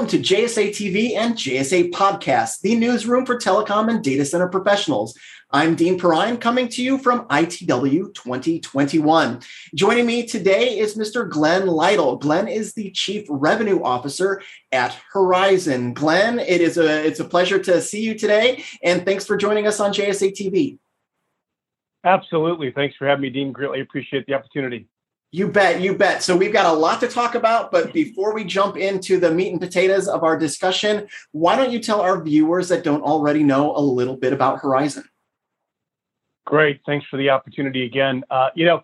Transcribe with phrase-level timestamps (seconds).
[0.00, 5.14] Welcome to JSA TV and JSA Podcast, the newsroom for telecom and data center professionals.
[5.50, 9.40] I'm Dean Perrine coming to you from ITW 2021.
[9.74, 11.28] Joining me today is Mr.
[11.28, 12.16] Glenn Lytle.
[12.16, 14.40] Glenn is the Chief Revenue Officer
[14.72, 15.92] at Horizon.
[15.92, 19.66] Glenn, it is a it's a pleasure to see you today, and thanks for joining
[19.66, 20.78] us on JSA TV.
[22.04, 22.72] Absolutely.
[22.72, 23.52] Thanks for having me, Dean.
[23.52, 24.88] Greatly appreciate the opportunity.
[25.32, 26.24] You bet, you bet.
[26.24, 29.52] So we've got a lot to talk about, but before we jump into the meat
[29.52, 33.76] and potatoes of our discussion, why don't you tell our viewers that don't already know
[33.76, 35.04] a little bit about Horizon?
[36.46, 38.24] Great, thanks for the opportunity again.
[38.28, 38.82] Uh, you know,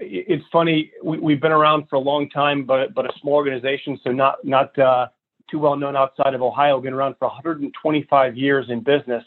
[0.00, 3.98] it's funny we, have been around for a long time, but but a small organization,
[4.02, 5.06] so not not uh,
[5.48, 6.80] too well known outside of Ohio.
[6.80, 9.22] Been around for 125 years in business.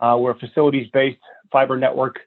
[0.00, 1.18] Uh, we're a facilities-based
[1.50, 2.20] fiber network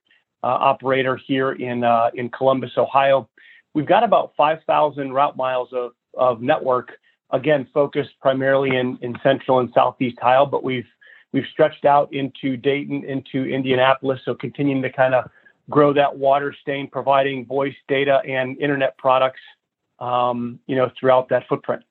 [0.43, 3.29] uh, operator here in uh, in Columbus, Ohio
[3.73, 6.91] We've got about 5,000 route miles of, of network,
[7.31, 10.87] again, focused primarily in, in central and southeast Ohio, but we've
[11.31, 15.29] we've stretched out into Dayton, into Indianapolis, so continuing to kind of
[15.69, 19.41] grow that water stain, providing voice, data, and internet products,
[19.99, 21.83] um, you know, throughout that footprint.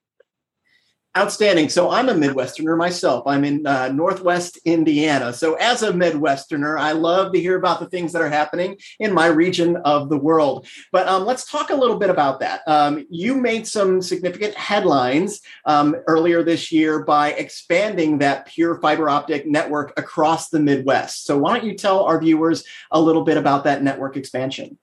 [1.15, 1.69] Outstanding.
[1.69, 3.25] So I'm a Midwesterner myself.
[3.27, 5.35] I'm in uh, Northwest Indiana.
[5.35, 9.13] So as a Midwesterner, I love to hear about the things that are happening in
[9.13, 10.67] my region of the world.
[10.91, 12.63] But um, let's talk a little bit about that.
[12.67, 19.11] Um, you made some significant headlines um, earlier this year by expanding that pure fiber
[19.11, 21.27] optic network across the Midwest.
[21.27, 24.79] So why don't you tell our viewers a little bit about that network expansion?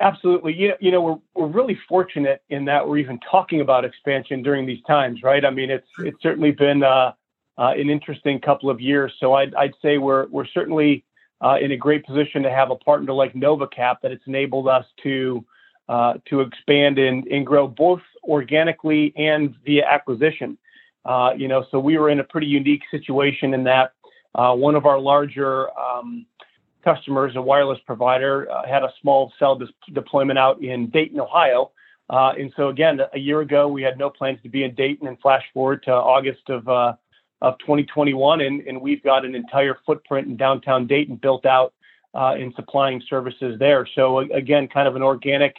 [0.00, 0.54] Absolutely.
[0.54, 4.42] You know, you know, we're we're really fortunate in that we're even talking about expansion
[4.42, 5.44] during these times, right?
[5.44, 7.12] I mean, it's it's certainly been uh,
[7.58, 9.12] uh, an interesting couple of years.
[9.18, 11.04] So I'd I'd say we're we're certainly
[11.40, 14.84] uh, in a great position to have a partner like NovaCap that it's enabled us
[15.02, 15.44] to
[15.88, 20.56] uh, to expand and and grow both organically and via acquisition.
[21.04, 23.94] Uh, you know, so we were in a pretty unique situation in that
[24.36, 26.24] uh, one of our larger um,
[26.88, 31.70] customers, a wireless provider, uh, had a small cell dis- deployment out in Dayton, Ohio.
[32.08, 35.06] Uh, and so again, a year ago, we had no plans to be in Dayton
[35.06, 36.94] and flash forward to August of, uh,
[37.42, 38.40] of 2021.
[38.40, 41.74] And, and we've got an entire footprint in downtown Dayton built out
[42.14, 43.86] uh, in supplying services there.
[43.94, 45.54] So again, kind of an organic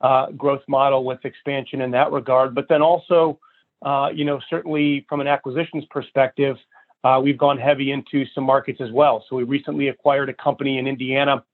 [0.00, 2.54] uh, growth model with expansion in that regard.
[2.54, 3.40] But then also,
[3.82, 6.56] uh, you know, certainly from an acquisitions perspective,
[7.04, 9.24] uh, we've gone heavy into some markets as well.
[9.28, 11.44] So we recently acquired a company in Indiana,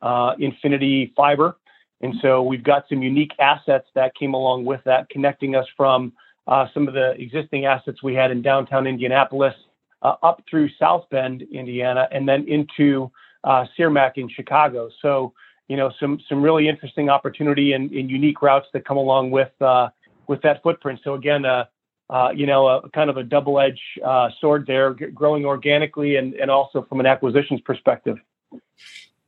[0.00, 1.56] uh, Infinity Fiber.
[2.00, 6.12] And so we've got some unique assets that came along with that, connecting us from
[6.46, 9.54] uh, some of the existing assets we had in downtown Indianapolis
[10.02, 13.10] uh, up through South Bend, Indiana, and then into
[13.44, 14.90] uh, Cermak in Chicago.
[15.00, 15.32] So,
[15.68, 19.52] you know, some some really interesting opportunity and, and unique routes that come along with
[19.60, 19.88] uh,
[20.26, 21.00] with that footprint.
[21.04, 21.44] So again,
[22.12, 26.34] uh, you know, a kind of a double-edged uh, sword there, g- growing organically and,
[26.34, 28.18] and also from an acquisitions perspective.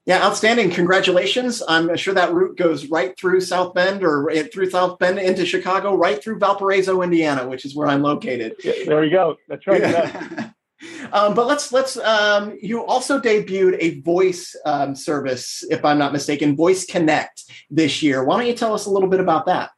[0.05, 0.71] Yeah, outstanding.
[0.71, 1.63] Congratulations.
[1.67, 5.97] I'm sure that route goes right through South Bend or through South Bend into Chicago,
[5.97, 8.55] right through Valparaiso, Indiana, which is where I'm located.
[8.63, 9.37] There you go.
[9.49, 9.81] That's right.
[9.81, 10.51] Yeah.
[11.13, 16.13] um, but let's let's um, you also debuted a voice um, service, if I'm not
[16.13, 18.25] mistaken, Voice Connect this year.
[18.25, 19.71] Why don't you tell us a little bit about that?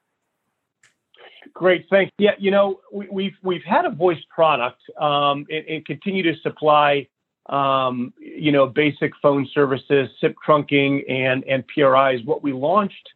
[1.57, 2.13] Great, thanks.
[2.19, 6.39] Yeah, you know, we, we've, we've had a voice product um, and, and, continue to
[6.43, 7.09] supply,
[7.49, 12.21] um, you know, basic phone services, SIP trunking, and and PRIs.
[12.27, 13.09] What we launched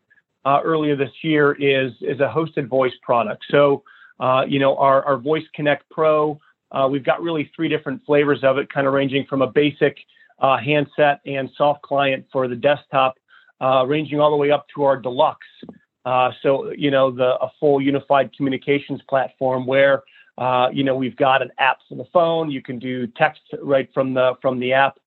[0.47, 3.45] uh, earlier this year is is a hosted voice product.
[3.51, 3.83] So,
[4.21, 6.41] uh, you know, our our Voice Connect Pro.
[6.73, 9.99] Uh, we've got really three different flavors of it, kind of ranging from a basic
[10.39, 13.17] uh, handset and soft client for the desktop,
[13.61, 15.47] uh, ranging all the way up to our deluxe.
[16.05, 20.03] Uh, so, you know, the a full unified communications platform where,
[20.39, 22.51] uh, you know, we've got an app for the phone.
[22.51, 24.99] You can do text right from the from the app.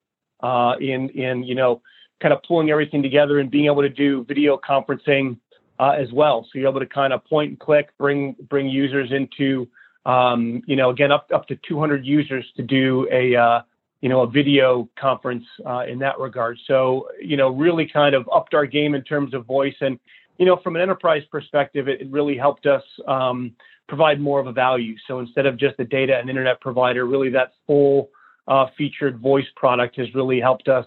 [0.41, 1.81] Uh, in in you know,
[2.21, 5.37] kind of pulling everything together and being able to do video conferencing
[5.79, 6.43] uh, as well.
[6.43, 9.67] So you're able to kind of point and click, bring bring users into,
[10.05, 13.61] um, you know, again up up to 200 users to do a uh,
[14.01, 16.59] you know a video conference uh, in that regard.
[16.67, 19.99] So you know, really kind of upped our game in terms of voice and
[20.37, 23.55] you know, from an enterprise perspective, it, it really helped us um,
[23.87, 24.95] provide more of a value.
[25.07, 28.09] So instead of just a data and internet provider, really that full
[28.47, 30.85] uh, featured voice product has really helped us,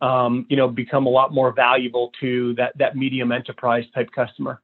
[0.00, 4.60] um, you know, become a lot more valuable to that that medium enterprise type customer.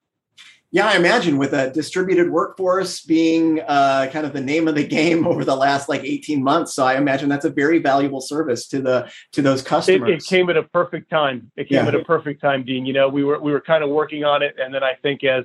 [0.70, 4.86] Yeah, I imagine with a distributed workforce being uh, kind of the name of the
[4.86, 6.74] game over the last like 18 months.
[6.74, 10.10] So I imagine that's a very valuable service to the to those customers.
[10.10, 11.50] It, it came at a perfect time.
[11.56, 11.88] It came yeah.
[11.88, 12.84] at a perfect time, Dean.
[12.84, 15.24] You know, we were we were kind of working on it, and then I think
[15.24, 15.44] as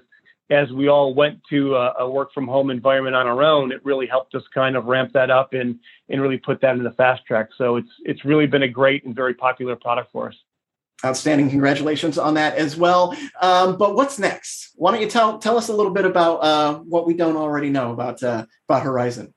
[0.49, 3.83] as we all went to a, a, work from home environment on our own, it
[3.85, 5.79] really helped us kind of ramp that up and
[6.09, 7.47] and really put that in the fast track.
[7.57, 10.35] So it's it's really been a great and very popular product for us.
[11.05, 11.49] Outstanding!
[11.49, 13.15] Congratulations on that as well.
[13.41, 14.71] Um, but what's next?
[14.75, 17.69] Why don't you tell tell us a little bit about uh, what we don't already
[17.69, 19.33] know about uh, about Horizon?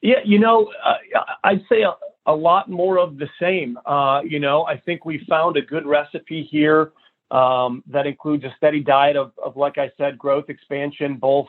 [0.00, 0.94] Yeah, you know, uh,
[1.42, 1.94] I'd say a,
[2.26, 3.78] a, lot more of the same.
[3.84, 6.92] Uh, you know, I think we found a good recipe here
[7.30, 11.48] um, that includes a steady diet of, of, like I said, growth expansion, both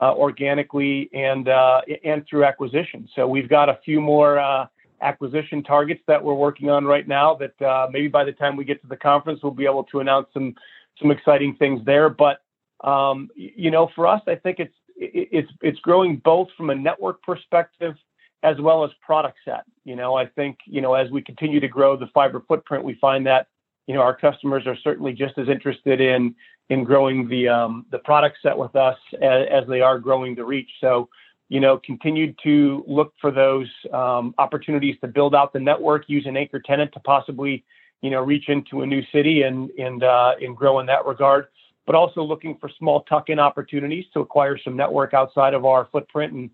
[0.00, 3.08] uh, organically and uh, and through acquisition.
[3.14, 4.68] So we've got a few more
[5.04, 7.36] acquisition targets that we're working on right now.
[7.36, 10.00] That uh, maybe by the time we get to the conference, we'll be able to
[10.00, 10.54] announce some
[11.00, 12.08] some exciting things there.
[12.08, 12.40] But
[12.82, 17.22] um, you know, for us, I think it's it's it's growing both from a network
[17.22, 17.94] perspective
[18.42, 19.64] as well as product set.
[19.84, 22.94] You know, I think you know as we continue to grow the fiber footprint, we
[22.94, 23.48] find that
[23.86, 26.34] you know our customers are certainly just as interested in
[26.70, 30.44] in growing the um, the product set with us as, as, they are growing the
[30.44, 30.70] reach.
[30.80, 31.08] So
[31.48, 36.26] you know, continued to look for those um, opportunities to build out the network, use
[36.26, 37.64] an anchor tenant to possibly
[38.00, 41.46] you know reach into a new city and and uh, and grow in that regard
[41.86, 46.32] but also looking for small tuck-in opportunities to acquire some network outside of our footprint
[46.32, 46.50] and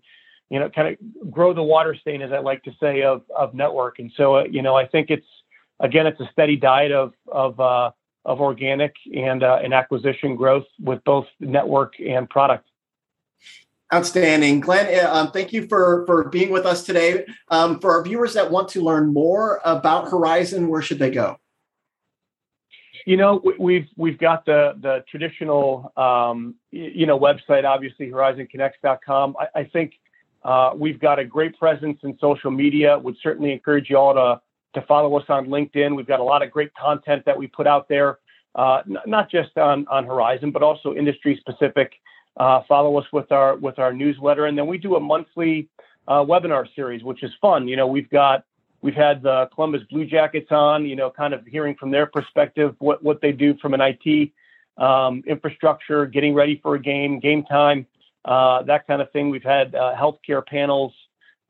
[0.49, 3.53] you know kind of grow the water stain as i like to say of of
[3.53, 3.99] network.
[3.99, 5.27] And so uh, you know i think it's
[5.79, 7.91] again it's a steady diet of of uh,
[8.25, 12.67] of organic and uh, and acquisition growth with both network and product
[13.93, 14.87] Outstanding, Glenn.
[14.87, 17.25] Uh, um, thank you for for being with us today.
[17.49, 21.37] Um, for our viewers that want to learn more about Horizon, where should they go?
[23.05, 29.35] You know, we've we've got the the traditional um, you know website, obviously horizonconnects.com.
[29.37, 29.95] I, I think
[30.43, 32.97] uh, we've got a great presence in social media.
[32.97, 34.41] Would certainly encourage you all to
[34.79, 35.97] to follow us on LinkedIn.
[35.97, 38.19] We've got a lot of great content that we put out there,
[38.55, 41.91] uh, n- not just on on Horizon, but also industry specific.
[42.37, 45.69] Uh, follow us with our with our newsletter, and then we do a monthly
[46.07, 47.67] uh, webinar series, which is fun.
[47.67, 48.45] You know, we've got
[48.81, 52.75] We've had the Columbus Blue Jackets on, you know, kind of hearing from their perspective
[52.79, 54.31] what, what they do from an IT
[54.77, 57.85] um, infrastructure, getting ready for a game, game time,
[58.25, 59.29] uh, that kind of thing.
[59.29, 60.93] We've had uh, healthcare panels,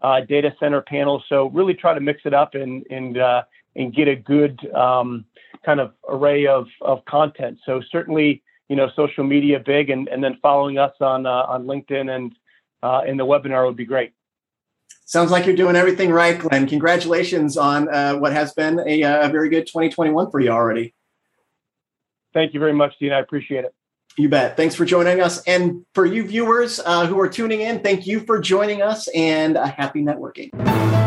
[0.03, 1.23] uh, data center panels.
[1.29, 3.43] So really try to mix it up and and uh,
[3.77, 5.23] and get a good um,
[5.65, 7.59] kind of array of of content.
[7.65, 11.65] So certainly, you know, social media big, and and then following us on uh, on
[11.65, 12.33] LinkedIn and
[12.81, 14.13] uh, in the webinar would be great.
[15.03, 16.65] Sounds like you're doing everything right, Glenn.
[16.69, 20.93] Congratulations on uh, what has been a, uh, a, very good 2021 for you already.
[22.33, 23.11] Thank you very much, Dean.
[23.11, 23.75] I appreciate it.
[24.17, 24.55] You bet.
[24.55, 25.43] Thanks for joining us.
[25.43, 29.57] And for you viewers uh, who are tuning in, thank you for joining us and
[29.57, 31.00] a happy networking.